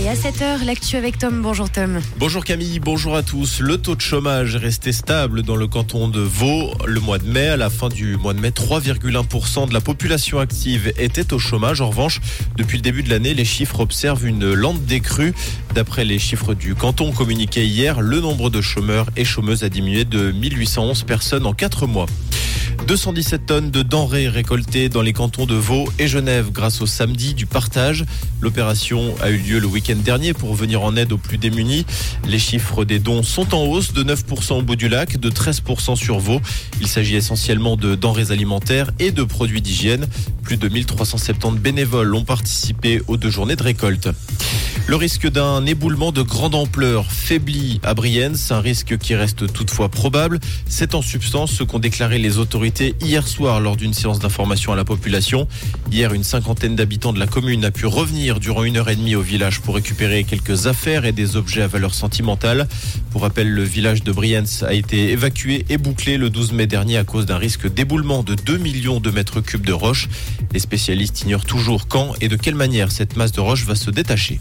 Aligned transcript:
Et 0.00 0.08
à 0.08 0.14
7h, 0.14 0.64
l'actu 0.64 0.96
avec 0.96 1.16
Tom. 1.16 1.42
Bonjour 1.42 1.70
Tom. 1.70 2.00
Bonjour 2.18 2.44
Camille, 2.44 2.80
bonjour 2.80 3.14
à 3.14 3.22
tous. 3.22 3.60
Le 3.60 3.78
taux 3.78 3.94
de 3.94 4.00
chômage 4.00 4.56
est 4.56 4.58
resté 4.58 4.90
stable 4.90 5.42
dans 5.42 5.54
le 5.54 5.68
canton 5.68 6.08
de 6.08 6.18
Vaud 6.18 6.72
le 6.84 6.98
mois 6.98 7.18
de 7.18 7.28
mai. 7.28 7.46
À 7.46 7.56
la 7.56 7.70
fin 7.70 7.88
du 7.88 8.16
mois 8.16 8.34
de 8.34 8.40
mai, 8.40 8.50
3,1% 8.50 9.68
de 9.68 9.74
la 9.74 9.80
population 9.80 10.40
active 10.40 10.92
était 10.98 11.32
au 11.32 11.38
chômage. 11.38 11.80
En 11.80 11.90
revanche, 11.90 12.20
depuis 12.56 12.78
le 12.78 12.82
début 12.82 13.04
de 13.04 13.10
l'année, 13.10 13.32
les 13.32 13.44
chiffres 13.44 13.78
observent 13.78 14.26
une 14.26 14.52
lente 14.52 14.84
décrue. 14.84 15.34
D'après 15.72 16.04
les 16.04 16.18
chiffres 16.18 16.54
du 16.54 16.74
canton 16.74 17.12
communiqués 17.12 17.64
hier, 17.64 18.00
le 18.00 18.18
nombre 18.18 18.50
de 18.50 18.60
chômeurs 18.60 19.06
et 19.16 19.24
chômeuses 19.24 19.62
a 19.62 19.68
diminué 19.68 20.04
de 20.04 20.32
1811 20.32 21.04
personnes 21.04 21.46
en 21.46 21.52
4 21.52 21.86
mois. 21.86 22.06
217 22.86 23.46
tonnes 23.46 23.70
de 23.70 23.82
denrées 23.82 24.28
récoltées 24.28 24.90
dans 24.90 25.00
les 25.00 25.14
cantons 25.14 25.46
de 25.46 25.54
Vaud 25.54 25.88
et 25.98 26.06
Genève 26.06 26.50
grâce 26.52 26.82
au 26.82 26.86
samedi 26.86 27.32
du 27.32 27.46
partage. 27.46 28.04
L'opération 28.42 29.14
a 29.22 29.30
eu 29.30 29.38
lieu 29.38 29.58
le 29.58 29.66
week-end 29.66 29.96
dernier 29.96 30.34
pour 30.34 30.54
venir 30.54 30.82
en 30.82 30.94
aide 30.94 31.12
aux 31.12 31.18
plus 31.18 31.38
démunis. 31.38 31.86
Les 32.26 32.38
chiffres 32.38 32.84
des 32.84 32.98
dons 32.98 33.22
sont 33.22 33.54
en 33.54 33.62
hausse 33.62 33.94
de 33.94 34.04
9% 34.04 34.58
au 34.58 34.62
bout 34.62 34.76
du 34.76 34.88
lac, 34.88 35.18
de 35.18 35.30
13% 35.30 35.96
sur 35.96 36.18
Vaud. 36.18 36.42
Il 36.82 36.86
s'agit 36.86 37.16
essentiellement 37.16 37.76
de 37.76 37.94
denrées 37.94 38.32
alimentaires 38.32 38.90
et 38.98 39.12
de 39.12 39.22
produits 39.22 39.62
d'hygiène. 39.62 40.06
Plus 40.42 40.58
de 40.58 40.68
1370 40.68 41.58
bénévoles 41.60 42.14
ont 42.14 42.24
participé 42.24 43.00
aux 43.08 43.16
deux 43.16 43.30
journées 43.30 43.56
de 43.56 43.62
récolte. 43.62 44.10
Le 44.86 44.96
risque 44.96 45.30
d'un 45.30 45.64
éboulement 45.64 46.12
de 46.12 46.20
grande 46.20 46.54
ampleur 46.54 47.10
faiblit 47.10 47.80
à 47.82 47.94
Brienne, 47.94 48.34
c'est 48.34 48.52
un 48.52 48.60
risque 48.60 48.98
qui 48.98 49.14
reste 49.14 49.50
toutefois 49.50 49.88
probable. 49.88 50.40
C'est 50.68 50.94
en 50.94 51.00
substance 51.00 51.52
ce 51.52 51.62
qu'ont 51.62 51.78
déclaré 51.78 52.18
les 52.18 52.36
autorités 52.36 52.73
hier 52.80 53.26
soir 53.26 53.60
lors 53.60 53.76
d'une 53.76 53.94
séance 53.94 54.18
d'information 54.18 54.72
à 54.72 54.76
la 54.76 54.84
population. 54.84 55.46
Hier, 55.90 56.12
une 56.12 56.24
cinquantaine 56.24 56.76
d'habitants 56.76 57.12
de 57.12 57.18
la 57.18 57.26
commune 57.26 57.64
a 57.64 57.70
pu 57.70 57.86
revenir 57.86 58.40
durant 58.40 58.64
une 58.64 58.76
heure 58.76 58.88
et 58.88 58.96
demie 58.96 59.14
au 59.14 59.20
village 59.20 59.60
pour 59.60 59.74
récupérer 59.74 60.24
quelques 60.24 60.66
affaires 60.66 61.04
et 61.04 61.12
des 61.12 61.36
objets 61.36 61.62
à 61.62 61.66
valeur 61.66 61.94
sentimentale. 61.94 62.66
Pour 63.10 63.22
rappel, 63.22 63.48
le 63.48 63.62
village 63.62 64.02
de 64.02 64.12
Brienz 64.12 64.62
a 64.62 64.74
été 64.74 65.12
évacué 65.12 65.64
et 65.68 65.78
bouclé 65.78 66.16
le 66.16 66.30
12 66.30 66.52
mai 66.52 66.66
dernier 66.66 66.98
à 66.98 67.04
cause 67.04 67.26
d'un 67.26 67.38
risque 67.38 67.72
d'éboulement 67.72 68.22
de 68.22 68.34
2 68.34 68.58
millions 68.58 69.00
de 69.00 69.10
mètres 69.10 69.40
cubes 69.40 69.66
de 69.66 69.72
roches. 69.72 70.08
Les 70.52 70.60
spécialistes 70.60 71.22
ignorent 71.22 71.44
toujours 71.46 71.86
quand 71.88 72.14
et 72.20 72.28
de 72.28 72.36
quelle 72.36 72.54
manière 72.54 72.90
cette 72.90 73.16
masse 73.16 73.32
de 73.32 73.40
roches 73.40 73.64
va 73.64 73.74
se 73.74 73.90
détacher. 73.90 74.40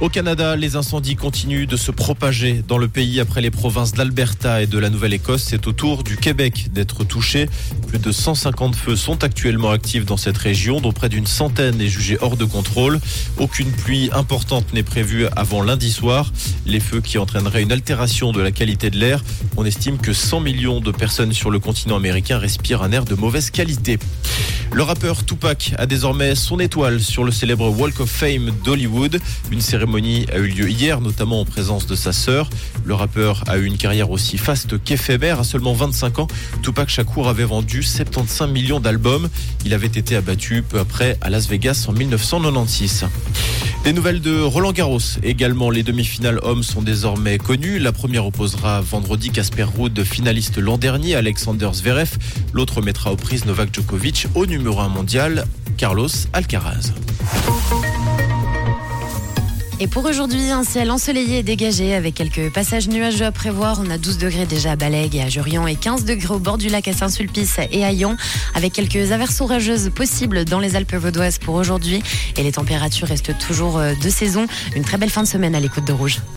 Au 0.00 0.08
Canada, 0.08 0.56
les 0.56 0.76
incendies 0.76 1.14
continuent 1.14 1.66
de 1.66 1.76
se 1.76 1.90
propager 1.90 2.64
dans 2.66 2.78
le 2.78 2.88
pays 2.88 3.20
après 3.20 3.42
les 3.42 3.50
provinces 3.50 3.92
d'Alberta 3.92 4.62
et 4.62 4.66
de 4.66 4.78
la 4.78 4.88
Nouvelle-Écosse. 4.88 5.42
C'est 5.42 5.66
au 5.66 5.72
tour 5.72 6.04
du 6.04 6.16
Québec 6.16 6.68
d'être 6.72 7.04
touché. 7.04 7.50
Plus 7.86 7.98
de 7.98 8.10
150 8.10 8.74
feux 8.74 8.96
sont 8.96 9.22
actuellement 9.24 9.70
actifs 9.70 10.06
dans 10.06 10.16
cette 10.16 10.38
région, 10.38 10.80
dont 10.80 10.92
près 10.92 11.10
d'une 11.10 11.26
centaine 11.26 11.78
est 11.82 11.88
jugée 11.88 12.16
hors 12.22 12.38
de 12.38 12.46
contrôle. 12.46 12.98
Aucune 13.36 13.70
pluie 13.70 14.08
importante 14.14 14.72
n'est 14.72 14.82
prévue 14.82 15.26
avant 15.36 15.60
lundi 15.60 15.90
soir. 15.90 16.32
Les 16.64 16.80
feux 16.80 17.02
qui 17.02 17.18
entraîneraient 17.18 17.62
une 17.62 17.72
altération 17.72 18.32
de 18.32 18.40
la 18.40 18.52
qualité 18.52 18.88
de 18.88 18.96
l'air. 18.96 19.22
On 19.58 19.66
estime 19.66 19.98
que 19.98 20.14
100 20.14 20.40
millions 20.40 20.80
de 20.80 20.92
personnes 20.92 21.34
sur 21.34 21.50
le 21.50 21.58
continent 21.58 21.96
américain 21.96 22.38
respirent 22.38 22.82
un 22.82 22.92
air 22.92 23.04
de 23.04 23.14
mauvaise 23.14 23.50
qualité. 23.50 23.98
Le 24.72 24.82
rappeur 24.82 25.26
Tupac 25.26 25.74
a 25.78 25.84
désormais 25.84 26.36
son 26.36 26.58
étoile 26.58 27.00
sur 27.00 27.24
le 27.24 27.32
célèbre 27.32 27.68
Walk 27.68 28.00
of 28.00 28.08
Fame 28.08 28.52
d'Hollywood. 28.64 29.20
Une 29.50 29.60
cérémonie 29.60 29.89
a 29.96 30.38
eu 30.38 30.46
lieu 30.46 30.70
hier, 30.70 31.00
notamment 31.00 31.40
en 31.40 31.44
présence 31.44 31.86
de 31.86 31.94
sa 31.94 32.12
sœur. 32.12 32.48
Le 32.84 32.94
rappeur 32.94 33.42
a 33.48 33.58
eu 33.58 33.64
une 33.64 33.76
carrière 33.76 34.10
aussi 34.10 34.38
faste 34.38 34.82
qu'éphémère. 34.82 35.40
À 35.40 35.44
seulement 35.44 35.72
25 35.72 36.20
ans, 36.20 36.26
Tupac 36.62 36.88
Shakur 36.88 37.28
avait 37.28 37.44
vendu 37.44 37.82
75 37.82 38.50
millions 38.50 38.80
d'albums. 38.80 39.28
Il 39.64 39.74
avait 39.74 39.86
été 39.86 40.16
abattu 40.16 40.62
peu 40.62 40.78
après 40.78 41.18
à 41.20 41.30
Las 41.30 41.48
Vegas 41.48 41.86
en 41.88 41.92
1996. 41.92 43.06
Des 43.84 43.92
nouvelles 43.92 44.20
de 44.20 44.40
Roland 44.40 44.72
Garros. 44.72 45.00
Également, 45.22 45.70
les 45.70 45.82
demi-finales 45.82 46.38
hommes 46.42 46.62
sont 46.62 46.82
désormais 46.82 47.38
connues. 47.38 47.78
La 47.78 47.92
première 47.92 48.26
opposera 48.26 48.80
vendredi 48.82 49.30
Casper 49.30 49.64
Ruud, 49.76 50.04
finaliste 50.04 50.58
l'an 50.58 50.78
dernier, 50.78 51.14
Alexander 51.14 51.70
Zverev. 51.72 52.10
L'autre 52.52 52.82
mettra 52.82 53.12
aux 53.12 53.16
prises 53.16 53.46
Novak 53.46 53.74
Djokovic 53.74 54.26
au 54.34 54.46
numéro 54.46 54.80
1 54.80 54.88
mondial, 54.88 55.46
Carlos 55.76 56.08
Alcaraz. 56.32 56.92
Et 59.82 59.86
pour 59.86 60.04
aujourd'hui, 60.04 60.50
un 60.50 60.62
ciel 60.62 60.90
ensoleillé 60.90 61.38
et 61.38 61.42
dégagé 61.42 61.94
avec 61.94 62.14
quelques 62.14 62.52
passages 62.52 62.86
nuageux 62.86 63.24
à 63.24 63.32
prévoir. 63.32 63.80
On 63.82 63.90
a 63.90 63.96
12 63.96 64.18
degrés 64.18 64.44
déjà 64.44 64.72
à 64.72 64.76
Balègue 64.76 65.16
et 65.16 65.22
à 65.22 65.30
Jurion 65.30 65.66
et 65.66 65.74
15 65.74 66.04
degrés 66.04 66.34
au 66.34 66.38
bord 66.38 66.58
du 66.58 66.68
lac 66.68 66.86
à 66.86 66.92
Saint-Sulpice 66.92 67.58
et 67.72 67.82
à 67.82 67.90
Yon 67.90 68.18
avec 68.54 68.74
quelques 68.74 69.10
averses 69.10 69.40
orageuses 69.40 69.90
possibles 69.94 70.44
dans 70.44 70.60
les 70.60 70.76
Alpes 70.76 70.94
vaudoises 70.94 71.38
pour 71.38 71.54
aujourd'hui. 71.54 72.02
Et 72.36 72.42
les 72.42 72.52
températures 72.52 73.08
restent 73.08 73.38
toujours 73.38 73.80
de 73.80 74.10
saison. 74.10 74.46
Une 74.76 74.84
très 74.84 74.98
belle 74.98 75.08
fin 75.08 75.22
de 75.22 75.28
semaine 75.28 75.54
à 75.54 75.60
l'écoute 75.60 75.86
de 75.86 75.94
Rouge. 75.94 76.20